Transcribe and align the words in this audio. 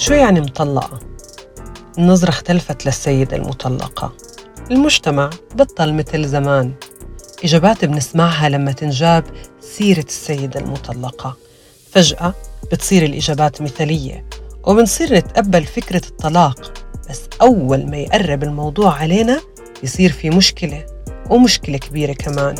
شو 0.00 0.14
يعني 0.14 0.40
مطلقة؟ 0.40 0.98
النظرة 1.98 2.28
اختلفت 2.28 2.86
للسيدة 2.86 3.36
المطلقة. 3.36 4.12
المجتمع 4.70 5.30
بطل 5.54 5.94
مثل 5.94 6.28
زمان. 6.28 6.72
إجابات 7.44 7.84
بنسمعها 7.84 8.48
لما 8.48 8.72
تنجاب 8.72 9.24
سيرة 9.60 10.04
السيدة 10.08 10.60
المطلقة. 10.60 11.36
فجأة 11.92 12.34
بتصير 12.72 13.02
الإجابات 13.02 13.62
مثالية 13.62 14.26
وبنصير 14.64 15.14
نتقبل 15.14 15.64
فكرة 15.64 16.02
الطلاق. 16.08 16.72
بس 17.10 17.20
أول 17.42 17.90
ما 17.90 17.96
يقرب 17.96 18.42
الموضوع 18.42 18.94
علينا 18.94 19.40
يصير 19.82 20.12
في 20.12 20.30
مشكلة 20.30 20.86
ومشكلة 21.30 21.78
كبيرة 21.78 22.12
كمان. 22.12 22.54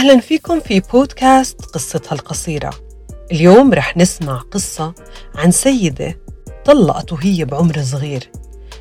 أهلا 0.00 0.20
فيكم 0.20 0.60
في 0.60 0.80
بودكاست 0.80 1.60
قصتها 1.60 2.12
القصيرة. 2.12 2.70
اليوم 3.32 3.74
رح 3.74 3.96
نسمع 3.96 4.38
قصة 4.38 4.94
عن 5.34 5.50
سيدة 5.50 6.18
طلقت 6.64 7.12
وهي 7.12 7.44
بعمر 7.44 7.82
صغير. 7.82 8.30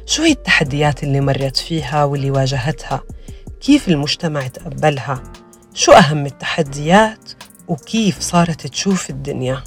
شو 0.05 0.23
هي 0.23 0.31
التحديات 0.31 1.03
اللي 1.03 1.21
مرت 1.21 1.57
فيها 1.57 2.03
واللي 2.03 2.31
واجهتها؟ 2.31 3.03
كيف 3.61 3.87
المجتمع 3.87 4.47
تقبلها؟ 4.47 5.23
شو 5.73 5.91
أهم 5.91 6.25
التحديات؟ 6.25 7.31
وكيف 7.67 8.19
صارت 8.19 8.67
تشوف 8.67 9.09
الدنيا؟ 9.09 9.63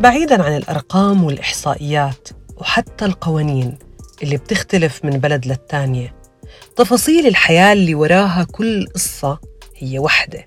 بعيدا 0.00 0.42
عن 0.42 0.56
الأرقام 0.56 1.24
والإحصائيات 1.24 2.28
وحتى 2.60 3.04
القوانين 3.04 3.78
اللي 4.22 4.36
بتختلف 4.36 5.04
من 5.04 5.10
بلد 5.10 5.46
للتانية. 5.46 6.14
تفاصيل 6.76 7.26
الحياة 7.26 7.72
اللي 7.72 7.94
وراها 7.94 8.46
كل 8.52 8.86
قصة 8.94 9.38
هي 9.76 9.98
وحدة. 9.98 10.44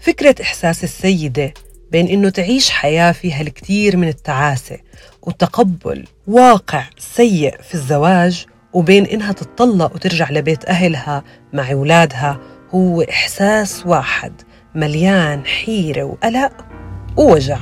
فكرة 0.00 0.34
إحساس 0.42 0.84
السيدة 0.84 1.54
بين 1.92 2.06
إنه 2.06 2.28
تعيش 2.28 2.70
حياة 2.70 3.12
فيها 3.12 3.40
الكثير 3.40 3.96
من 3.96 4.08
التعاسة 4.08 4.78
وتقبل 5.22 6.04
واقع 6.26 6.84
سيء 6.98 7.62
في 7.62 7.74
الزواج 7.74 8.46
وبين 8.72 9.06
إنها 9.06 9.32
تتطلق 9.32 9.94
وترجع 9.94 10.30
لبيت 10.30 10.64
أهلها 10.64 11.24
مع 11.52 11.72
أولادها 11.72 12.40
هو 12.74 13.02
إحساس 13.02 13.86
واحد 13.86 14.32
مليان 14.74 15.46
حيرة 15.46 16.02
وقلق 16.02 16.52
ووجع. 17.16 17.58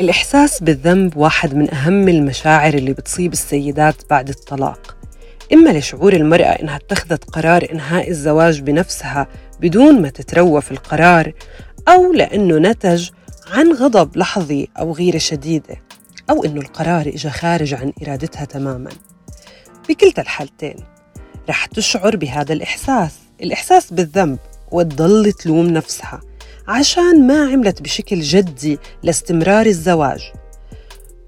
الإحساس 0.00 0.62
بالذنب 0.62 1.16
واحد 1.16 1.54
من 1.54 1.74
أهم 1.74 2.08
المشاعر 2.08 2.74
اللي 2.74 2.92
بتصيب 2.92 3.32
السيدات 3.32 3.94
بعد 4.10 4.28
الطلاق. 4.28 4.96
إما 5.52 5.70
لشعور 5.70 6.12
المرأة 6.12 6.44
إنها 6.44 6.76
اتخذت 6.76 7.24
قرار 7.24 7.68
إنهاء 7.72 8.10
الزواج 8.10 8.60
بنفسها 8.60 9.26
بدون 9.60 10.02
ما 10.02 10.08
تتروى 10.08 10.62
في 10.62 10.70
القرار 10.70 11.32
أو 11.88 12.12
لأنه 12.12 12.70
نتج 12.70 13.10
عن 13.50 13.72
غضب 13.72 14.16
لحظي 14.16 14.68
أو 14.78 14.92
غيرة 14.92 15.18
شديدة 15.18 15.76
أو 16.30 16.44
إنه 16.44 16.60
القرار 16.60 17.08
إجا 17.08 17.30
خارج 17.30 17.74
عن 17.74 17.92
إرادتها 18.02 18.44
تماماً. 18.44 18.90
بكلتا 19.88 20.22
الحالتين 20.22 20.76
رح 21.48 21.66
تشعر 21.66 22.16
بهذا 22.16 22.52
الإحساس. 22.52 23.12
الإحساس 23.42 23.92
بالذنب 23.92 24.38
وتضل 24.72 25.32
تلوم 25.32 25.66
نفسها. 25.66 26.20
عشان 26.68 27.26
ما 27.26 27.52
عملت 27.52 27.82
بشكل 27.82 28.20
جدي 28.20 28.78
لاستمرار 29.02 29.66
الزواج. 29.66 30.32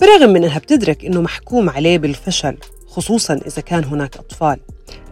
برغم 0.00 0.30
من 0.30 0.44
أنها 0.44 0.58
بتدرك 0.58 1.04
أنه 1.04 1.20
محكوم 1.20 1.70
عليه 1.70 1.98
بالفشل 1.98 2.56
خصوصا 2.86 3.40
إذا 3.46 3.62
كان 3.62 3.84
هناك 3.84 4.16
أطفال 4.16 4.60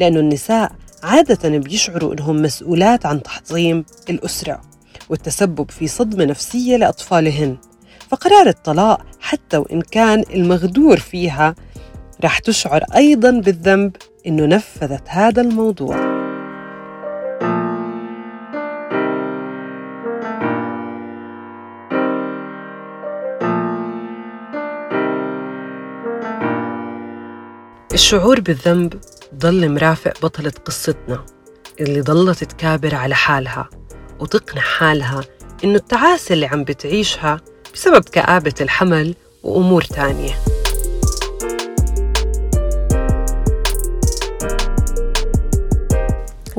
لأنه 0.00 0.20
النساء 0.20 0.72
عادة 1.03 1.59
بيشعروا 1.59 2.14
أنهم 2.14 2.42
مسؤولات 2.42 3.06
عن 3.06 3.22
تحطيم 3.22 3.84
الأسرة 4.10 4.60
والتسبب 5.09 5.70
في 5.70 5.88
صدمة 5.88 6.25
نفسية 6.25 6.76
لأطفالهن. 6.76 7.56
فقرار 8.09 8.47
الطلاق 8.48 9.00
حتى 9.20 9.56
وإن 9.56 9.80
كان 9.80 10.25
المغدور 10.34 10.98
فيها 10.98 11.54
رح 12.25 12.38
تشعر 12.38 12.84
أيضا 12.97 13.30
بالذنب 13.30 13.97
أنه 14.26 14.47
نفذت 14.47 15.09
هذا 15.09 15.42
الموضوع. 15.42 16.09
الشعور 27.94 28.40
بالذنب 28.40 29.00
ضل 29.34 29.68
مرافق 29.74 30.20
بطلة 30.22 30.52
قصتنا 30.64 31.26
اللي 31.80 32.00
ضلت 32.00 32.44
تكابر 32.44 32.94
على 32.94 33.14
حالها 33.14 33.70
وتقنع 34.20 34.62
حالها 34.62 35.20
إنه 35.64 35.74
التعاسة 35.74 36.32
اللي 36.32 36.46
عم 36.46 36.64
بتعيشها 36.64 37.40
بسبب 37.74 38.04
كآبة 38.04 38.54
الحمل 38.60 39.14
وأمور 39.42 39.82
تانية. 39.82 40.34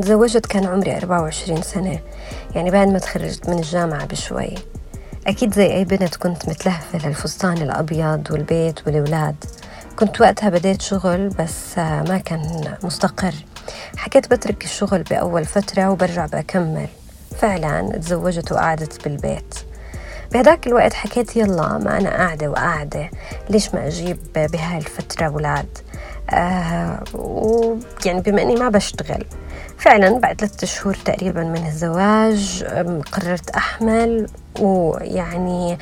تزوجت 0.02 0.46
كان 0.46 0.66
عمري 0.66 0.98
24 0.98 1.62
سنة 1.62 2.00
يعني 2.56 2.72
بعد 2.72 2.88
ما 2.88 3.00
تخرجت 3.00 3.50
من 3.50 3.60
الجامعة 3.60 4.06
بشوي. 4.06 4.56
أكيد 5.28 5.54
زي 5.54 5.74
أي 5.74 5.86
بنت 5.86 6.16
كنت 6.16 6.50
متلهفة 6.50 7.08
للفستان 7.08 7.58
الأبيض 7.58 8.28
والبيت 8.32 8.88
والأولاد. 8.88 9.36
كنت 10.00 10.22
وقتها 10.22 10.50
بديت 10.50 10.82
شغل 10.82 11.30
بس 11.30 11.78
ما 11.78 12.22
كان 12.26 12.74
مستقر. 12.84 13.34
حكيت 13.98 14.32
بترك 14.32 14.64
الشغل 14.64 15.04
بأول 15.04 15.46
فترة 15.46 15.90
وبرجع 15.90 16.26
بكمل 16.26 16.88
فعلا 17.38 17.98
تزوجت 17.98 18.52
وقعدت 18.52 19.04
بالبيت. 19.04 19.56
بهداك 20.32 20.68
الوقت 20.68 20.94
حكيت 20.94 21.36
يلا 21.36 21.78
ما 21.78 21.98
أنا 21.98 22.10
قاعدة 22.10 22.50
وقاعدة 22.50 23.10
ليش 23.50 23.74
ما 23.74 23.88
أجيب 23.88 24.18
بهاي 24.36 24.78
الفترة 24.78 25.26
أولاد؟ 25.26 25.78
آه 26.30 27.04
ويعني 27.14 28.22
بما 28.22 28.42
أني 28.42 28.56
ما 28.56 28.70
بشتغل. 28.70 29.26
فعلا 29.78 30.20
بعد 30.20 30.40
ثلاثة 30.40 30.68
شهور 30.68 30.94
تقريبا 30.94 31.44
من 31.44 31.66
الزواج 31.68 32.64
قررت 33.12 33.50
أحمل 33.50 34.28
ويعني 34.60 35.78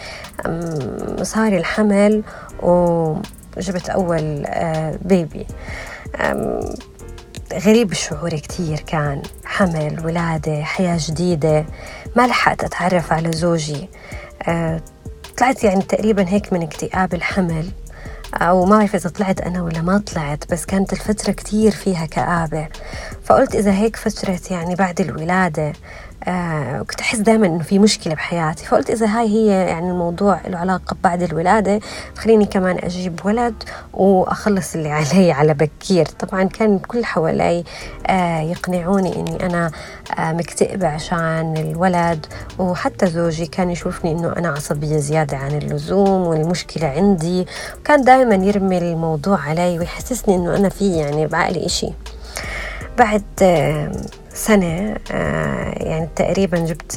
صار 1.22 1.58
الحمل 1.58 2.24
و 2.64 3.14
جبت 3.60 3.90
أول 3.90 4.46
بيبي 5.02 5.46
آه، 6.16 6.76
غريب 7.54 7.92
الشعور 7.92 8.30
كتير 8.30 8.80
كان. 8.80 9.22
حمل 9.46 10.06
ولادة 10.06 10.64
حياة 10.64 10.98
جديدة. 11.02 11.66
ما 12.16 12.28
لحقت 12.28 12.64
أتعرف 12.64 13.14
على 13.14 13.32
زوجي. 13.32 13.90
آه، 14.48 14.82
طلعت 15.38 15.64
يعني 15.64 15.82
تقريبا 15.82 16.26
هيك 16.28 16.54
من 16.54 16.62
اكتئاب 16.62 17.14
الحمل. 17.14 17.72
أو 18.34 18.66
ما 18.66 18.78
بعرف 18.78 18.96
إذا 18.96 19.10
طلعت 19.10 19.42
أنا 19.42 19.62
ولا 19.62 19.82
ما 19.82 19.98
طلعت 19.98 20.52
بس 20.52 20.66
كانت 20.66 20.94
الفترة 20.94 21.32
كتير 21.32 21.72
فيها 21.72 22.06
كآبة. 22.06 22.68
فقلت 23.24 23.56
إذا 23.56 23.72
هيك 23.72 23.96
فترة 23.96 24.40
يعني 24.52 24.76
بعد 24.76 25.02
الولادة 25.02 25.74
آه 26.28 26.82
كنت 26.82 27.02
أحس 27.02 27.20
دائما 27.20 27.48
إنه 27.48 27.64
في 27.64 27.80
مشكلة 27.80 28.14
بحياتي. 28.14 28.66
فقلت 28.66 28.90
إذا 28.90 29.06
هاي 29.08 29.28
هي 29.28 29.48
يعني 29.48 29.90
الموضوع 29.90 30.42
له 30.48 30.58
علاقة 30.58 30.96
بعد 31.04 31.22
الولادة 31.24 31.80
خليني 32.18 32.46
كمان 32.46 32.78
أجيب 32.84 33.20
ولد 33.26 33.64
وأخلص 33.94 34.76
اللي 34.76 34.90
علي 34.92 35.32
على 35.40 35.54
بكير. 35.54 36.06
طبعا 36.06 36.44
كان 36.44 36.80
كل 36.80 37.06
حوالي 37.06 37.64
آه 38.08 38.40
يقنعوني 38.40 39.16
إني 39.16 39.46
أنا 39.46 39.72
آه 40.20 40.32
مكتئبة 40.32 40.88
عشان 40.88 41.54
الولد. 41.58 42.26
وحتى 42.60 43.06
زوجي 43.08 43.46
كان 43.46 43.70
يشوفني 43.70 44.12
إنه 44.12 44.34
أنا 44.38 44.48
عصبية 44.50 44.98
زيادة 44.98 45.38
عن 45.38 45.52
اللزوم 45.52 46.22
والمشكلة 46.28 46.88
عندي. 46.88 47.46
وكان 47.80 48.02
دائما 48.02 48.36
يرمي 48.36 48.78
الموضوع 48.78 49.40
علي 49.42 49.80
ويحسسني 49.80 50.36
إنه 50.36 50.56
أنا 50.56 50.70
في 50.70 50.98
يعني 50.98 51.28
بعقلي 51.28 51.66
إشي. 51.66 51.90
بعد 52.98 53.24
سنة 54.40 54.96
آه، 55.12 55.74
يعني 55.84 56.10
تقريبا 56.16 56.58
جبت 56.60 56.96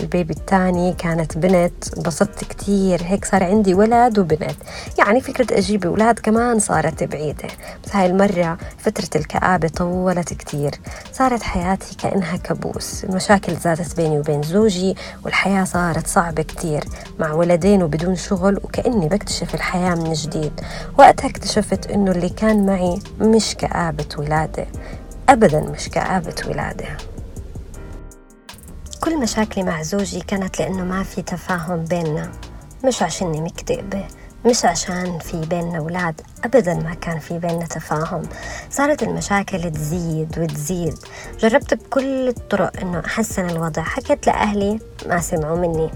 البيبي 0.00 0.32
الثاني 0.34 0.92
كانت 0.92 1.38
بنت 1.38 1.94
انبسطت 1.96 2.44
كتير 2.44 3.02
هيك 3.04 3.24
صار 3.24 3.44
عندي 3.44 3.74
ولد 3.74 4.18
وبنت. 4.18 4.56
يعني 4.98 5.20
فكرة 5.20 5.58
أجيب 5.58 5.86
أولاد 5.86 6.18
كمان 6.18 6.58
صارت 6.58 7.04
بعيدة. 7.04 7.48
بس 7.84 7.96
هاي 7.96 8.06
المرة 8.06 8.58
فترة 8.78 9.20
الكآبة 9.20 9.68
طولت 9.68 10.34
كتير. 10.34 10.70
صارت 11.12 11.42
حياتي 11.42 11.96
كأنها 11.96 12.36
كابوس. 12.36 13.04
المشاكل 13.04 13.56
زادت 13.56 13.96
بيني 13.96 14.18
وبين 14.18 14.42
زوجي 14.42 14.96
والحياة 15.24 15.64
صارت 15.64 16.06
صعبة 16.06 16.42
كتير. 16.42 16.84
مع 17.18 17.32
ولدين 17.32 17.82
وبدون 17.82 18.16
شغل 18.16 18.56
وكأني 18.56 19.08
بكتشف 19.08 19.54
الحياة 19.54 19.94
من 19.94 20.12
جديد. 20.12 20.52
وقتها 20.98 21.30
اكتشفت 21.30 21.90
إنه 21.90 22.10
اللي 22.10 22.28
كان 22.28 22.66
معي 22.66 22.98
مش 23.20 23.54
كآبة 23.54 24.08
ولادة. 24.18 24.66
أبدا 25.28 25.60
مش 25.60 25.88
كآبة 25.88 26.34
ولادة. 26.46 26.96
كل 29.00 29.18
مشاكلي 29.18 29.64
مع 29.64 29.82
زوجي 29.82 30.20
كانت 30.20 30.58
لأنه 30.58 30.84
ما 30.84 31.02
في 31.02 31.22
تفاهم 31.22 31.84
بيننا. 31.84 32.32
مش 32.84 33.02
عشاني 33.02 33.40
مكتئبة 33.40 34.04
مش 34.46 34.64
عشان 34.64 35.18
في 35.18 35.40
بيننا 35.40 35.78
أولاد. 35.78 36.20
أبدا 36.44 36.74
ما 36.74 36.94
كان 36.94 37.18
في 37.18 37.38
بيننا 37.38 37.66
تفاهم. 37.66 38.22
صارت 38.70 39.02
المشاكل 39.02 39.70
تزيد 39.70 40.38
وتزيد. 40.38 40.98
جربت 41.38 41.74
بكل 41.74 42.28
الطرق 42.28 42.80
أنه 42.80 43.02
أحسن 43.06 43.50
الوضع. 43.50 43.82
حكيت 43.82 44.26
لأهلي 44.26 44.78
ما 45.06 45.20
سمعوا 45.20 45.58
مني. 45.58 45.90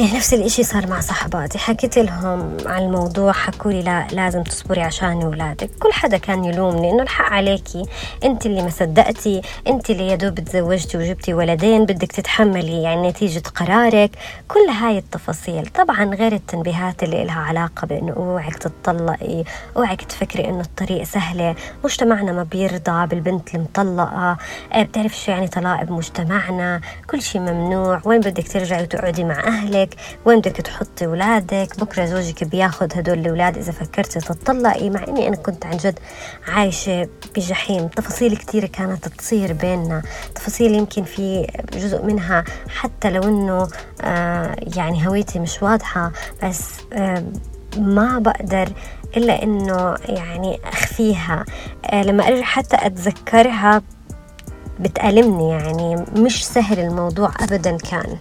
يعني 0.00 0.16
نفس 0.16 0.34
الإشي 0.34 0.62
صار 0.62 0.86
مع 0.86 1.00
صحباتي. 1.00 1.58
حكيت 1.58 1.98
لهم 1.98 2.56
عن 2.66 2.82
الموضوع 2.82 3.32
حكوا 3.32 3.72
لي 3.72 3.82
لا 3.82 4.06
لازم 4.12 4.42
تصبري 4.42 4.82
عشان 4.82 5.22
أولادك. 5.22 5.70
كل 5.80 5.92
حدا 5.92 6.16
كان 6.16 6.44
يلومني 6.44 6.90
إنه 6.90 7.02
الحق 7.02 7.32
عليكي. 7.32 7.82
أنت 8.24 8.46
اللي 8.46 8.62
ما 8.62 8.70
صدقتي 8.70 9.42
أنت 9.66 9.90
اللي 9.90 10.08
يا 10.08 10.14
دوب 10.14 10.34
تزوجتي 10.34 10.98
وجبتي 10.98 11.34
ولدين 11.34 11.84
بدك 11.84 12.12
تتحملي 12.12 12.82
يعني 12.82 13.08
نتيجة 13.08 13.42
قرارك. 13.54 14.10
كل 14.48 14.70
هاي 14.70 14.98
التفاصيل. 14.98 15.66
طبعا 15.66 16.04
غير 16.04 16.32
التنبيهات 16.32 17.02
اللي 17.02 17.24
لها 17.24 17.40
علاقة 17.40 17.86
بإنه 17.86 18.12
أوعك 18.12 18.56
تتطلقي 18.56 19.44
أوعك 19.76 20.02
تفكري 20.02 20.48
إنه 20.48 20.60
الطريق 20.60 21.02
سهلة. 21.02 21.54
مجتمعنا 21.84 22.32
ما 22.32 22.42
بيرضى 22.42 23.06
بالبنت 23.06 23.54
المطلقة. 23.54 24.36
آه، 24.72 24.82
بتعرف 24.82 25.18
شو 25.18 25.30
يعني 25.32 25.48
طلاق 25.48 25.82
بمجتمعنا 25.82 26.80
كل 27.10 27.22
شيء 27.22 27.40
ممنوع. 27.40 28.00
وين 28.04 28.20
بدك 28.20 28.48
ترجعي 28.48 28.82
وتقعدي 28.82 29.24
مع 29.24 29.46
أهلك؟ 29.46 29.81
زوجك 29.82 29.94
وين 30.24 30.38
بدك 30.38 30.56
تحطي 30.56 31.06
ولادك؟ 31.06 31.80
بكرة 31.80 32.04
زوجك 32.04 32.44
بياخد 32.44 32.92
هدول 32.96 33.18
الأولاد 33.18 33.58
إذا 33.58 33.72
فكرتي 33.72 34.20
تطلقي 34.20 34.90
مع 34.90 35.04
إني 35.08 35.28
أنا 35.28 35.36
كنت 35.36 35.66
عن 35.66 35.76
جد 35.76 35.98
عايشة 36.48 37.08
بجحيم. 37.36 37.88
تفاصيل 37.88 38.36
كثيرة 38.36 38.66
كانت 38.66 39.08
تصير 39.08 39.52
بيننا 39.52 40.02
تفاصيل 40.34 40.74
يمكن 40.74 41.04
في 41.04 41.46
جزء 41.72 42.02
منها 42.02 42.44
حتى 42.68 43.10
لو 43.10 43.22
إنه 43.22 43.68
آه 44.02 44.56
يعني 44.76 45.08
هويتي 45.08 45.38
مش 45.38 45.62
واضحة 45.62 46.12
بس 46.42 46.64
آه 46.92 47.24
ما 47.76 48.18
بقدر 48.18 48.68
إلا 49.16 49.42
إنه 49.42 49.96
يعني 50.04 50.60
أخفيها. 50.64 51.44
آه 51.86 52.02
لما 52.02 52.28
أرجع 52.28 52.42
حتى 52.44 52.76
أتذكرها 52.86 53.82
بتألمني 54.80 55.50
يعني 55.50 56.04
مش 56.16 56.46
سهل 56.46 56.78
الموضوع 56.78 57.30
أبدا 57.40 57.76
كان. 57.76 58.16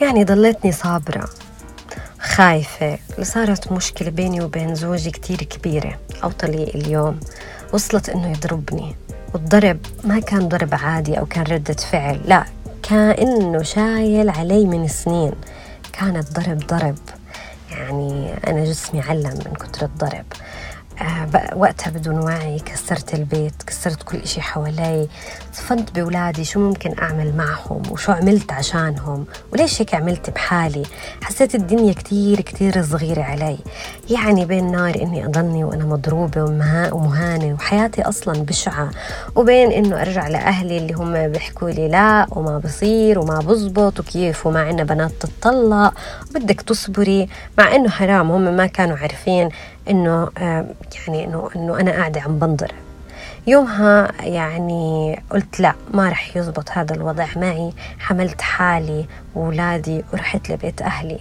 يعني 0.00 0.24
ضليتني 0.24 0.72
صابرة 0.72 1.28
خايفة 2.20 2.98
صارت 3.22 3.72
مشكلة 3.72 4.10
بيني 4.10 4.40
وبين 4.40 4.74
زوجي 4.74 5.10
كتير 5.10 5.36
كبيرة 5.36 5.98
أو 6.24 6.30
طليق 6.30 6.76
اليوم. 6.76 7.20
وصلت 7.72 8.08
إنه 8.08 8.30
يضربني 8.30 8.96
والضرب 9.34 9.78
ما 10.04 10.20
كان 10.20 10.48
ضرب 10.48 10.74
عادي 10.74 11.18
أو 11.18 11.26
كان 11.26 11.44
ردة 11.44 11.74
فعل 11.74 12.20
لا 12.24 12.44
كأنه 12.82 13.62
شايل 13.62 14.30
علي 14.30 14.66
من 14.66 14.88
سنين. 14.88 15.32
كانت 15.92 16.40
ضرب 16.40 16.58
ضرب. 16.58 16.98
يعني 17.70 18.34
أنا 18.46 18.64
جسمي 18.64 19.00
علم 19.00 19.38
من 19.46 19.54
كتر 19.54 19.86
الضرب. 19.86 20.24
وقتها 21.56 21.90
بدون 21.90 22.18
وعي 22.18 22.58
كسرت 22.58 23.14
البيت 23.14 23.62
كسرت 23.66 24.02
كل 24.02 24.18
إشي 24.18 24.40
حوالي. 24.40 25.08
صفنت 25.52 25.94
بولادي 25.94 26.44
شو 26.44 26.60
ممكن 26.60 26.94
أعمل 27.02 27.36
معهم 27.36 27.82
وشو 27.90 28.12
عملت 28.12 28.52
عشانهم 28.52 29.26
وليش 29.52 29.80
هيك 29.80 29.94
عملت 29.94 30.30
بحالي. 30.30 30.82
حسيت 31.22 31.54
الدنيا 31.54 31.92
كتير 31.92 32.40
كتير 32.40 32.82
صغيرة 32.82 33.22
علي. 33.22 33.58
يعني 34.10 34.44
بين 34.44 34.72
نار 34.72 34.94
إني 35.02 35.24
أضلني 35.24 35.64
وأنا 35.64 35.84
مضروبة 35.84 36.42
ومهانة 36.92 37.54
وحياتي 37.54 38.02
أصلا 38.02 38.42
بشعة. 38.42 38.90
وبين 39.36 39.72
إنه 39.72 40.02
أرجع 40.02 40.28
لأهلي 40.28 40.78
اللي 40.78 40.92
هم 40.94 41.28
بيحكوا 41.28 41.70
لي 41.70 41.88
لا 41.88 42.26
وما 42.30 42.58
بصير 42.58 43.18
وما 43.18 43.38
بزبط 43.38 44.00
وكيف 44.00 44.46
وما 44.46 44.60
عنا 44.60 44.84
بنات 44.84 45.12
تتطلق 45.20 45.94
وبدك 46.30 46.60
تصبري. 46.60 47.28
مع 47.58 47.74
إنه 47.74 47.88
حرام 47.88 48.30
هم 48.30 48.56
ما 48.56 48.66
كانوا 48.66 48.96
عارفين 48.96 49.48
إنه 49.90 50.28
يعني 50.36 51.24
إنه 51.24 51.50
إنه 51.56 51.80
أنا 51.80 51.92
قاعدة 51.92 52.20
عم 52.20 52.38
بنضرب 52.38 52.74
يومها 53.46 54.12
يعني 54.22 55.22
قلت 55.30 55.60
لا 55.60 55.74
ما 55.94 56.08
رح 56.08 56.36
يزبط 56.36 56.70
هذا 56.70 56.94
الوضع 56.94 57.26
معي. 57.36 57.72
حملت 57.98 58.40
حالي 58.40 59.06
وولادي 59.34 60.04
ورحت 60.12 60.50
لبيت 60.50 60.82
أهلي. 60.82 61.20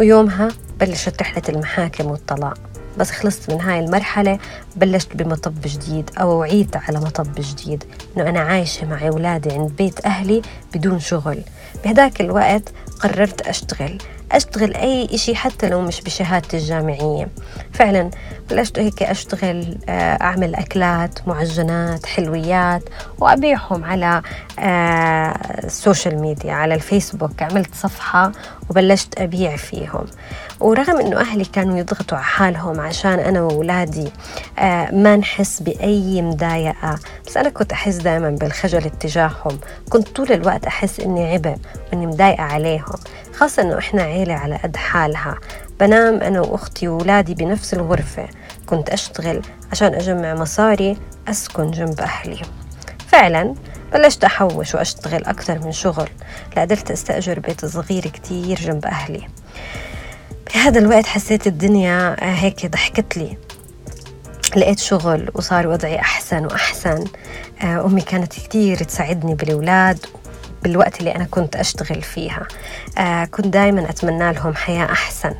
ويومها 0.00 0.48
بلشت 0.80 1.22
رحلة 1.22 1.42
المحاكم 1.48 2.06
والطلاق. 2.06 2.58
بس 2.98 3.10
خلصت 3.10 3.50
من 3.50 3.60
هاي 3.60 3.78
المرحلة 3.78 4.38
بلشت 4.76 5.16
بمطب 5.16 5.60
جديد 5.64 6.10
أو 6.20 6.38
وعيت 6.38 6.76
على 6.76 6.98
مطب 6.98 7.34
جديد. 7.38 7.84
إنه 8.16 8.28
أنا 8.28 8.40
عايشة 8.40 8.86
مع 8.86 9.08
أولادي 9.08 9.52
عند 9.52 9.72
بيت 9.78 10.06
أهلي 10.06 10.42
بدون 10.74 11.00
شغل. 11.00 11.42
بهداك 11.84 12.20
الوقت 12.20 12.72
قررت 13.00 13.40
أشتغل. 13.40 13.98
أشتغل 14.32 14.74
أي 14.74 15.08
إشي 15.14 15.34
حتى 15.34 15.68
لو 15.68 15.80
مش 15.80 16.00
بشهادتي 16.00 16.56
الجامعية. 16.56 17.28
فعلا 17.72 18.10
بلشت 18.50 18.78
هيك 18.78 19.02
أشتغل 19.02 19.78
آه، 19.88 19.92
أعمل 20.22 20.54
أكلات 20.54 21.28
معجنات 21.28 22.06
حلويات 22.06 22.82
وأبيعهم 23.18 23.84
على 23.84 24.22
آه، 24.58 25.28
السوشيال 25.64 26.20
ميديا 26.20 26.52
على 26.52 26.74
الفيسبوك. 26.74 27.42
عملت 27.42 27.74
صفحة 27.74 28.32
وبلشت 28.70 29.20
أبيع 29.20 29.56
فيهم. 29.56 30.04
ورغم 30.60 30.96
إنه 31.00 31.20
أهلي 31.20 31.44
كانوا 31.44 31.78
يضغطوا 31.78 32.18
على 32.18 32.26
حالهم 32.26 32.80
عشان 32.80 33.18
أنا 33.18 33.42
وأولادي 33.42 34.08
آه، 34.58 34.90
ما 34.90 35.16
نحس 35.16 35.62
بأي 35.62 36.22
مضايقة. 36.22 36.98
بس 37.26 37.36
أنا 37.36 37.48
كنت 37.48 37.72
أحس 37.72 37.94
دائما 37.96 38.30
بالخجل 38.30 38.84
اتجاههم. 38.86 39.58
كنت 39.90 40.08
طول 40.08 40.32
الوقت 40.32 40.66
أحس 40.66 41.00
إني 41.00 41.32
عبء 41.32 41.56
واني 41.92 42.06
مضايقة 42.06 42.42
عليهم. 42.42 42.96
خاصة 43.34 43.62
إنه 43.62 43.78
إحنا 43.78 44.02
عيلة 44.02 44.34
على 44.34 44.56
قد 44.56 44.76
حالها. 44.76 45.34
بنام 45.80 46.20
أنا 46.20 46.40
وأختي 46.40 46.88
وأولادي 46.88 47.34
بنفس 47.34 47.74
الغرفة. 47.74 48.28
كنت 48.66 48.88
أشتغل 48.88 49.42
عشان 49.72 49.94
أجمع 49.94 50.34
مصاري 50.34 50.96
أسكن 51.28 51.70
جنب 51.70 52.00
أهلي. 52.00 52.40
فعلا 53.08 53.54
بلشت 53.92 54.24
أحوش 54.24 54.74
وأشتغل 54.74 55.24
أكثر 55.24 55.58
من 55.58 55.72
شغل. 55.72 56.08
لقدرت 56.56 56.90
أستأجر 56.90 57.38
بيت 57.38 57.64
صغير 57.64 58.02
كتير 58.02 58.58
جنب 58.58 58.84
أهلي. 58.84 59.28
بهذا 60.54 60.78
الوقت 60.78 61.06
حسيت 61.06 61.46
الدنيا 61.46 62.16
هيك 62.20 62.66
ضحكت 62.66 63.16
لي. 63.16 63.36
لقيت 64.56 64.78
شغل 64.78 65.30
وصار 65.34 65.66
وضعي 65.66 66.00
أحسن 66.00 66.44
وأحسن. 66.44 67.04
آه، 67.62 67.86
أمي 67.86 68.00
كانت 68.00 68.32
كتير 68.32 68.76
تساعدني 68.76 69.34
بالأولاد 69.34 70.06
بالوقت 70.62 71.00
اللي 71.00 71.14
أنا 71.14 71.24
كنت 71.24 71.56
أشتغل 71.56 72.02
فيها. 72.02 72.46
آه 72.98 73.24
كنت 73.24 73.46
دايما 73.46 73.90
أتمنى 73.90 74.32
لهم 74.32 74.54
حياة 74.54 74.84
أحسن. 74.84 75.34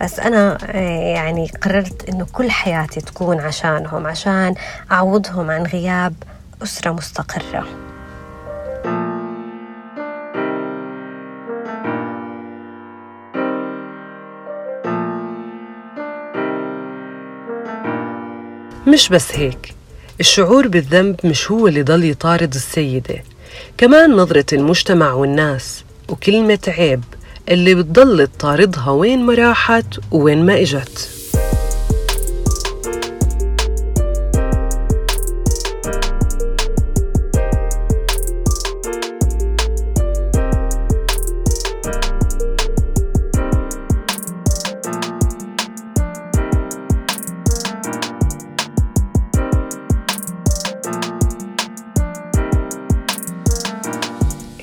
بس 0.00 0.20
أنا 0.20 0.58
آه 0.70 1.14
يعني 1.14 1.50
قررت 1.62 2.08
إنه 2.08 2.26
كل 2.32 2.50
حياتي 2.50 3.00
تكون 3.00 3.40
عشانهم 3.40 4.06
عشان 4.06 4.54
أعوضهم 4.92 5.50
عن 5.50 5.62
غياب 5.62 6.14
أسرة 6.62 6.90
مستقرة. 6.90 7.83
مش 18.94 19.08
بس 19.08 19.32
هيك 19.32 19.74
الشعور 20.20 20.68
بالذنب 20.68 21.16
مش 21.24 21.50
هو 21.50 21.68
اللي 21.68 21.82
ضل 21.82 22.04
يطارد 22.04 22.54
السيدة 22.54 23.22
كمان 23.78 24.10
نظرة 24.10 24.44
المجتمع 24.52 25.12
والناس 25.12 25.84
وكلمة 26.08 26.58
عيب 26.68 27.04
اللي 27.48 27.74
بتضل 27.74 28.26
تطاردها 28.26 28.90
وين 28.90 29.22
ما 29.26 29.34
راحت 29.34 29.86
وين 30.10 30.46
ما 30.46 30.60
إجت. 30.60 31.10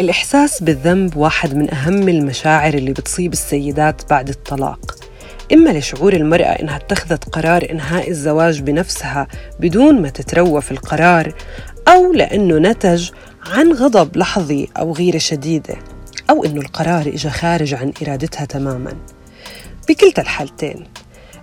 الإحساس 0.02 0.64
بالذنب 0.64 1.18
واحد 1.18 1.56
من 1.56 1.74
أهم 1.74 2.10
المشاعر 2.10 2.74
اللي 2.74 2.92
بتصيب 2.92 3.34
السيدات 3.34 4.10
بعد 4.10 4.30
الطلاق. 4.30 4.96
إما 5.54 5.70
لشعور 5.70 6.14
المرأة 6.14 6.46
إنها 6.62 6.76
اتخذت 6.76 7.30
قرار 7.30 7.68
إنهاء 7.72 8.10
الزواج 8.10 8.62
بنفسها 8.62 9.28
بدون 9.60 10.02
ما 10.02 10.10
تتروى 10.10 10.62
في 10.62 10.72
القرار 10.72 11.34
أو 11.88 12.14
لأنه 12.14 12.58
نتج 12.58 13.10
عن 13.46 13.74
غضب 13.74 14.18
لحظي 14.18 14.68
أو 14.80 14.94
غيرة 14.94 15.18
شديدة 15.18 15.76
أو 16.30 16.46
إنه 16.46 16.62
القرار 16.62 17.08
إجا 17.08 17.30
خارج 17.30 17.74
عن 17.74 17.94
إرادتها 18.02 18.46
تماماً. 18.46 18.94
بكلتا 19.90 20.22
الحالتين 20.22 20.84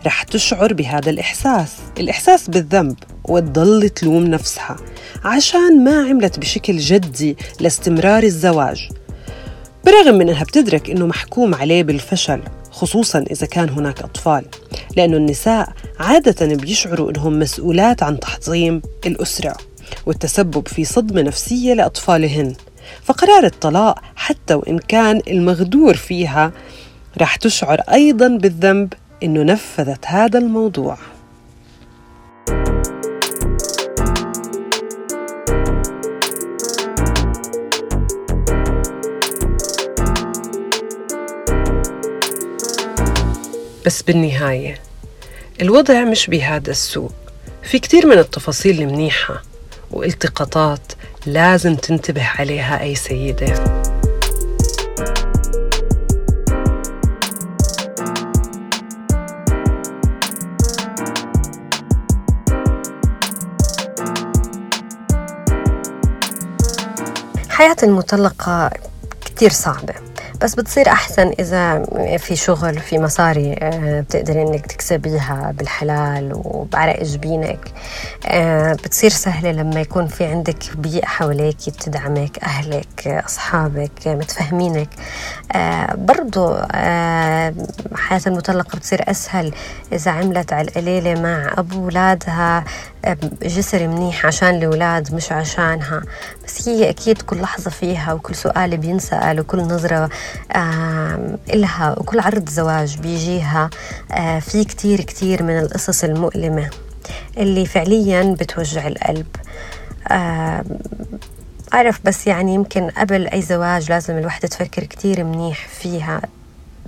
رح 0.07 0.23
تشعر 0.23 0.73
بهذا 0.73 1.11
الإحساس. 1.11 1.77
الإحساس 1.99 2.51
بالذنب 2.51 2.97
وتضل 3.25 3.89
تلوم 3.89 4.25
نفسها 4.25 4.77
عشان 5.25 5.85
ما 5.85 6.09
عملت 6.09 6.39
بشكل 6.39 6.79
جدي 6.79 7.37
لاستمرار 7.61 8.23
الزواج. 8.23 8.89
برغم 9.87 10.15
من 10.15 10.29
أنها 10.29 10.45
بتدرك 10.45 10.91
أنه 10.91 11.07
محكوم 11.07 11.55
عليه 11.55 11.83
بالفشل 11.83 12.41
خصوصا 12.71 13.25
إذا 13.31 13.47
كان 13.47 13.69
هناك 13.69 14.03
أطفال 14.03 14.45
لأن 14.97 15.15
النساء 15.15 15.73
عادة 16.01 16.47
بيشعروا 16.57 17.11
أنهم 17.11 17.39
مسؤولات 17.39 18.03
عن 18.03 18.21
تحطيم 18.21 18.83
الأسرة 19.07 19.57
والتسبب 20.07 20.69
في 20.69 20.85
صدمة 20.85 21.23
نفسية 21.23 21.75
لأطفالهن. 21.75 22.55
فقرار 23.05 23.45
الطلاق 23.45 23.99
حتى 24.17 24.55
وإن 24.55 24.79
كان 24.79 25.21
المغدور 25.29 25.95
فيها 25.95 26.53
رح 27.21 27.37
تشعر 27.37 27.81
أيضا 27.81 28.29
بالذنب 28.29 28.93
إنه 29.23 29.43
نفذت 29.43 30.07
هذا 30.07 30.39
الموضوع. 30.39 30.99
بس 43.87 44.03
بالنهاية 44.03 44.79
الوضع 45.61 46.05
مش 46.05 46.27
بهذا 46.27 46.71
السوء 46.71 47.11
في 47.63 47.79
كتير 47.79 48.07
من 48.07 48.19
التفاصيل 48.19 48.83
المنيحة 48.83 49.43
والتقاطات 49.91 50.93
لازم 51.27 51.75
تنتبه 51.75 52.27
عليها 52.39 52.83
أي 52.83 52.95
سيدة. 52.95 53.78
حياة 67.59 67.77
المطلقة 67.83 68.71
كتير 69.21 69.51
صعبة 69.51 69.95
بس 70.41 70.55
بتصير 70.55 70.89
أحسن 70.89 71.33
إذا 71.39 71.83
في 72.19 72.37
شغل 72.37 72.79
في 72.79 72.99
مصاري 72.99 73.57
آه، 73.63 74.01
بتقدري 74.01 74.43
إنك 74.43 74.67
تكسبيها 74.67 75.55
بالحلال 75.59 76.33
وبعرق 76.35 77.03
جبينك. 77.03 77.59
آه، 78.27 78.73
بتصير 78.73 79.11
سهلة 79.11 79.53
لما 79.53 79.81
يكون 79.81 80.07
في 80.07 80.25
عندك 80.25 80.77
بيئة 80.77 81.07
حواليك 81.07 81.57
بتدعمك 81.69 82.39
أهلك 82.45 83.23
أصحابك 83.27 84.07
متفهمينك. 84.07 84.89
آه، 85.53 85.95
برضو 85.95 86.55
حياة 87.95 88.21
المطلقة 88.27 88.77
بتصير 88.77 89.11
أسهل 89.11 89.53
إذا 89.93 90.11
عملت 90.11 90.53
على 90.53 90.69
القليلة 90.69 91.21
مع 91.21 91.55
أبو 91.59 91.87
ولادها 91.87 92.65
جسر 93.43 93.89
منيح 93.89 94.27
عشان 94.27 94.49
الأولاد 94.49 95.15
مش 95.15 95.33
عشانها. 95.33 96.03
بس 96.49 96.69
هي 96.69 96.91
أكيد 96.91 97.23
كل 97.23 97.41
لحظة 97.41 97.71
فيها 97.71 98.13
وكل 98.13 98.35
سؤال 98.35 98.77
بينسأل 98.77 99.41
وكل 99.41 99.59
نظرة 99.59 100.11
إلها 101.55 101.95
وكل 101.99 102.21
عرض 102.21 102.49
زواج 102.49 102.99
بيجيها 102.99 103.71
آه، 104.13 104.39
في 104.39 104.65
كتير 104.65 105.01
كتير 105.01 105.43
من 105.43 105.59
القصص 105.59 106.05
المؤلمة 106.05 106.71
اللي 107.39 107.67
فعليا 107.67 108.37
بتوجع 108.41 108.87
القلب. 108.87 109.27
أعرف 111.75 112.01
بس 112.05 112.27
يعني 112.27 112.55
يمكن 112.55 112.91
قبل 112.91 113.27
أي 113.27 113.43
زواج 113.43 113.91
لازم 113.91 114.19
الوحدة 114.19 114.49
تفكر 114.49 114.85
كتير 114.85 115.25
منيح 115.25 115.69
فيها. 115.69 116.21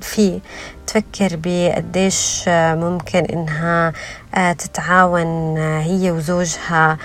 فيه 0.04 0.40
تفكر 0.86 1.28
بقديش 1.44 2.44
ممكن 2.48 3.18
إنها 3.18 3.92
آه، 4.34 4.52
تتعاون 4.52 5.58
آه، 5.58 5.80
هي 5.80 6.10
وزوجها 6.10 6.98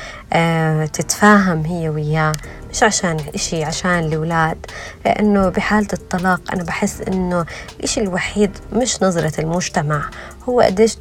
تتفاهم 0.94 1.66
هي 1.66 1.90
وياه. 1.90 2.34
مش 2.72 2.84
عشان 2.84 3.18
إشي 3.36 3.64
عشان 3.64 4.00
الأولاد. 4.00 4.66
لأنه 5.06 5.50
بحالة 5.50 5.88
الطلاق 5.94 6.42
أنا 6.54 6.64
بحس 6.64 7.02
إنه 7.02 7.46
الإشي 7.80 8.02
الوحيد 8.02 8.52
مش 8.74 9.04
نظرة 9.04 9.42
المجتمع. 9.42 10.10
هو 10.50 10.62
قديش 10.62 10.98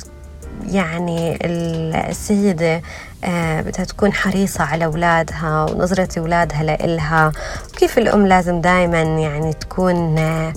يعني 0.71 1.39
السيدة 2.11 2.83
آه، 3.25 3.61
بدها 3.61 3.85
تكون 3.85 4.13
حريصة 4.13 4.65
على 4.65 4.85
أولادها 4.85 5.67
ونظرة 5.71 6.09
أولادها 6.19 6.63
لإلها. 6.63 7.33
وكيف 7.75 7.99
الأم 7.99 8.27
لازم 8.27 8.61
دايما 8.61 9.03
يعني 9.03 9.53
تكون 9.53 10.19
آه، 10.19 10.53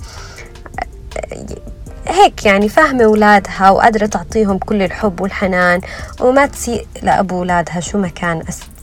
هيك 2.08 2.46
يعني 2.46 2.68
فاهمة 2.68 3.04
أولادها 3.04 3.70
وقادرة 3.70 4.06
تعطيهم 4.06 4.58
كل 4.58 4.82
الحب 4.82 5.20
والحنان 5.20 5.80
وما 6.20 6.46
تسيء 6.46 6.86
لأبو 7.02 7.38
أولادها 7.38 7.80
شو 7.80 7.98
ما 7.98 8.08
كان 8.08 8.42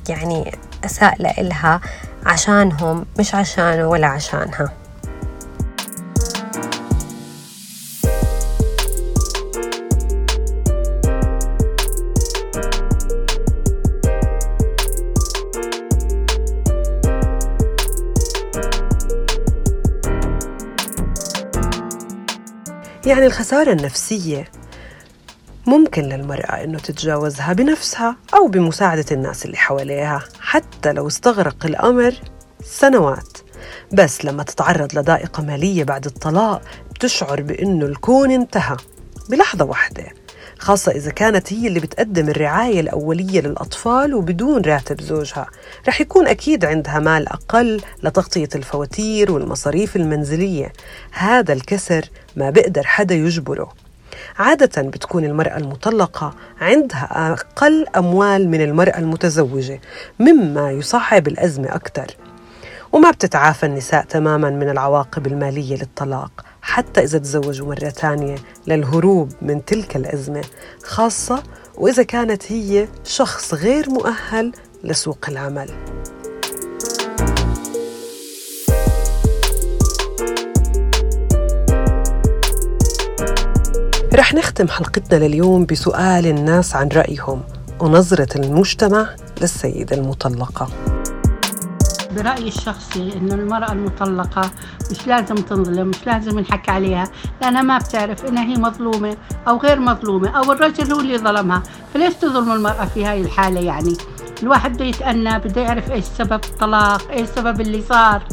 يعني 0.09 0.51
أساء 0.85 1.15
لإلها 1.19 1.81
عشانهم 2.25 3.05
مش 3.19 3.35
عشان 3.35 3.81
ولا 3.81 4.07
عشانها. 4.07 4.69
يعني 23.05 23.25
الخسارة 23.25 23.71
النفسية 23.71 24.51
ممكن 25.67 26.01
للمرأة 26.01 26.63
إنه 26.63 26.79
تتجاوزها 26.79 27.53
بنفسها 27.53 28.15
أو 28.33 28.47
بمساعدة 28.47 29.05
الناس 29.11 29.45
اللي 29.45 29.57
حواليها 29.57 30.23
حتى 30.39 30.93
لو 30.93 31.07
استغرق 31.07 31.65
الأمر 31.65 32.13
سنوات. 32.63 33.37
بس 33.93 34.25
لما 34.25 34.43
تتعرض 34.43 34.95
لضائقة 34.97 35.43
مالية 35.43 35.83
بعد 35.83 36.05
الطلاق 36.05 36.61
بتشعر 36.95 37.41
بإنه 37.41 37.85
الكون 37.85 38.31
انتهى 38.31 38.77
بلحظة 39.29 39.65
واحدة. 39.65 40.05
خاصة 40.65 40.91
إذا 40.91 41.11
كانت 41.11 41.53
هي 41.53 41.67
اللي 41.67 41.79
بتقدم 41.79 42.29
الرعاية 42.29 42.79
الأولية 42.79 43.41
للأطفال 43.41 44.13
وبدون 44.13 44.61
راتب 44.61 45.01
زوجها. 45.01 45.45
رح 45.87 46.01
يكون 46.01 46.27
أكيد 46.27 46.65
عندها 46.65 46.99
مال 46.99 47.29
أقل 47.29 47.81
لتغطية 48.03 48.49
الفواتير 48.55 49.31
والمصاريف 49.31 49.95
المنزلية. 49.95 50.73
هذا 51.11 51.53
الكسر 51.53 52.05
ما 52.35 52.49
بقدر 52.49 52.83
حدا 52.83 53.15
يجبره. 53.15 53.73
عادة 54.39 54.81
بتكون 54.81 55.25
المرأة 55.25 55.57
المطلقة 55.57 56.33
عندها 56.61 57.33
أقل 57.33 57.85
أموال 57.97 58.49
من 58.49 58.61
المرأة 58.61 58.97
المتزوجة 58.97 59.81
مما 60.19 60.71
يصعب 60.71 61.27
الأزمة 61.27 61.75
أكثر 61.75 62.07
وما 62.91 63.11
بتتعافى 63.11 63.65
النساء 63.65 64.05
تماما 64.05 64.49
من 64.49 64.69
العواقب 64.69 65.27
المالية 65.27 65.75
للطلاق. 65.77 66.45
حتى 66.65 67.03
إذا 67.03 67.17
تزوجوا 67.17 67.67
مرة 67.67 67.89
ثانية 67.89 68.35
للهروب 68.67 69.31
من 69.41 69.65
تلك 69.65 69.95
الأزمة 69.95 70.43
خاصة 70.83 71.43
وإذا 71.75 72.03
كانت 72.03 72.51
هي 72.51 72.87
شخص 73.03 73.53
غير 73.53 73.89
مؤهل 73.89 74.51
لسوق 74.83 75.25
العمل. 75.29 75.69
رح 84.13 84.33
نختم 84.33 84.67
حلقتنا 84.67 85.25
لليوم 85.25 85.65
بسؤال 85.65 86.27
الناس 86.27 86.75
عن 86.75 86.87
رأيهم 86.87 87.43
ونظرة 87.79 88.37
المجتمع 88.37 89.15
للسيدة 89.41 89.95
المطلقة. 89.95 90.94
برأيي 92.15 92.47
الشخصي 92.47 93.13
إنه 93.17 93.35
المرأة 93.35 93.71
المطلقة 93.71 94.51
مش 94.91 95.07
لازم 95.07 95.35
تنظلم 95.35 95.87
مش 95.87 95.97
لازم 96.05 96.39
ينحكى 96.39 96.71
عليها 96.71 97.03
لأنها 97.41 97.61
ما 97.61 97.77
بتعرف 97.77 98.25
إنها 98.25 98.43
هي 98.43 98.55
مظلومة 98.55 99.17
أو 99.47 99.57
غير 99.57 99.79
مظلومة 99.79 100.29
أو 100.29 100.51
الرجل 100.51 100.93
هو 100.93 100.99
اللي 100.99 101.17
ظلمها. 101.17 101.63
فليش 101.93 102.13
تظلم 102.13 102.51
المرأة 102.51 102.85
في 102.85 103.05
هاي 103.05 103.21
الحالة 103.21 103.59
يعني؟ 103.59 103.93
الواحد 104.43 104.73
بده 104.73 104.85
يتأنى 104.85 105.39
بده 105.39 105.61
يعرف 105.61 105.91
إيش 105.91 106.05
سبب 106.05 106.33
الطلاق 106.45 107.11
إيش 107.11 107.29
سبب 107.29 107.61
اللي 107.61 107.81
صار. 107.81 108.23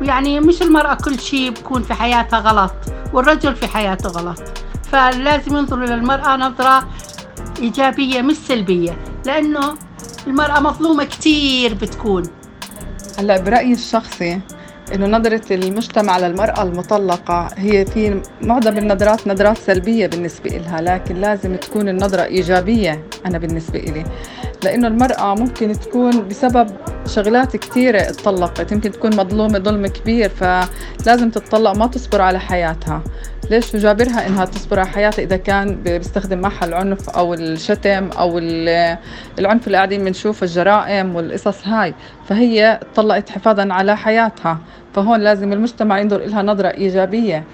ويعني 0.00 0.40
مش 0.40 0.62
المرأة 0.62 0.94
كل 0.94 1.20
شيء 1.20 1.50
بكون 1.50 1.82
في 1.82 1.94
حياتها 1.94 2.38
غلط 2.38 2.74
والرجل 3.12 3.56
في 3.56 3.66
حياته 3.66 4.08
غلط. 4.08 4.42
فلازم 4.92 5.56
ينظروا 5.56 5.86
للمرأة 5.86 6.36
نظرة 6.36 6.88
إيجابية 7.60 8.22
مش 8.22 8.36
سلبية 8.36 8.96
لأنه 9.26 9.74
المرأة 10.26 10.60
مظلومة 10.60 11.04
كتير 11.04 11.74
بتكون. 11.74 12.22
هلا 13.18 13.40
برأيي 13.40 13.72
الشخصي 13.72 14.40
إنه 14.94 15.06
نظرة 15.06 15.54
المجتمع 15.54 16.18
للمرأة 16.18 16.62
المطلقة 16.62 17.48
هي 17.56 17.86
في 17.86 18.22
معظم 18.42 18.78
النظرات 18.78 19.26
نظرات 19.28 19.58
سلبية 19.58 20.06
بالنسبة 20.06 20.50
لها 20.50 20.80
لكن 20.80 21.14
لازم 21.14 21.56
تكون 21.56 21.88
النظرة 21.88 22.24
إيجابية 22.24 23.04
أنا 23.26 23.38
بالنسبة 23.38 23.78
إلي. 23.78 24.04
لأنه 24.64 24.88
المرأة 24.88 25.34
ممكن 25.34 25.72
تكون 25.72 26.28
بسبب 26.28 26.66
شغلات 27.06 27.56
كثيرة 27.56 28.00
اتطلقت 28.00 28.72
يمكن 28.72 28.90
تكون 28.90 29.16
مظلومة 29.16 29.58
ظلم 29.58 29.86
كبير 29.86 30.28
فلازم 30.28 31.30
تتطلق 31.30 31.76
ما 31.76 31.86
تصبر 31.86 32.20
على 32.20 32.40
حياتها. 32.40 33.02
ليش 33.50 33.74
يجابرها 33.74 34.26
إنها 34.26 34.44
تصبر 34.44 34.78
على 34.78 34.88
حياتها 34.88 35.22
إذا 35.22 35.36
كان 35.36 35.76
بيستخدم 35.82 36.38
معها 36.38 36.64
العنف 36.64 37.10
أو 37.10 37.34
الشتم 37.34 38.10
أو 38.18 38.38
العنف 39.38 39.66
اللي 39.66 39.76
قاعدين 39.76 40.04
بنشوف 40.04 40.42
الجرائم 40.42 41.16
والقصص 41.16 41.66
هاي. 41.66 41.94
فهي 42.28 42.80
طلقت 42.94 43.30
حفاظا 43.30 43.72
على 43.72 43.96
حياتها. 43.96 44.58
فهون 44.94 45.20
لازم 45.20 45.52
المجتمع 45.52 45.98
ينظر 45.98 46.18
لها 46.18 46.42
نظرة 46.42 46.68
إيجابية. 46.68 47.44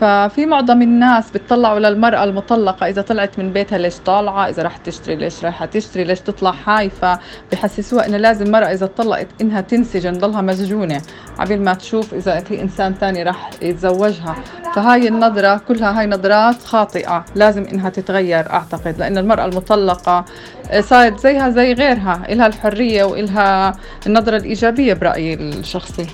ففي 0.00 0.46
معظم 0.46 0.82
الناس 0.82 1.30
بتطلعوا 1.30 1.78
للمرأة 1.78 2.24
المطلقة. 2.24 2.88
إذا 2.88 3.02
طلعت 3.02 3.38
من 3.38 3.52
بيتها 3.52 3.78
ليش 3.78 3.96
طالعة؟ 3.96 4.48
إذا 4.48 4.62
راح 4.62 4.76
تشتري 4.76 5.16
ليش 5.16 5.44
رايحة 5.44 5.66
تشتري؟ 5.66 6.04
ليش 6.04 6.20
تطلع 6.20 6.54
هاي 6.66 6.90
فبحسسوها 6.90 8.06
إنه 8.06 8.16
لازم 8.16 8.46
المرأة 8.46 8.72
إذا 8.72 8.86
طلقت 8.86 9.26
إنها 9.40 9.60
تنسجن 9.60 10.12
ضلها 10.12 10.40
مسجونة 10.40 11.00
عبين 11.38 11.64
ما 11.64 11.74
تشوف 11.74 12.14
إذا 12.14 12.40
في 12.40 12.62
إنسان 12.62 12.98
تاني 12.98 13.22
راح 13.22 13.50
يتزوجها. 13.62 14.36
فهاي 14.74 15.08
النظرة 15.08 15.60
كلها 15.68 16.00
هاي 16.00 16.06
نظرات 16.06 16.62
خاطئة. 16.62 17.24
لازم 17.34 17.64
إنها 17.64 17.88
تتغير 17.88 18.50
أعتقد 18.50 18.98
لأن 18.98 19.18
المرأة 19.18 19.44
المطلقة 19.44 20.24
صارت 20.80 21.20
زيها 21.20 21.50
زي 21.50 21.72
غيرها. 21.72 22.22
إلها 22.28 22.46
الحرية 22.46 23.04
وإلها 23.04 23.72
النظرة 24.06 24.36
الإيجابية 24.36 24.94
برأيي 24.94 25.34
الشخصي. 25.34 26.06